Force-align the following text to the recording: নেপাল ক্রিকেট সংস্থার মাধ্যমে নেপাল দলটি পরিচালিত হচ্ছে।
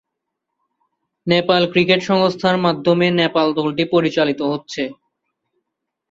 নেপাল 1.27 1.63
ক্রিকেট 1.71 2.01
সংস্থার 2.09 2.55
মাধ্যমে 2.65 3.07
নেপাল 3.21 3.47
দলটি 3.59 3.83
পরিচালিত 3.93 4.39
হচ্ছে। 4.51 4.83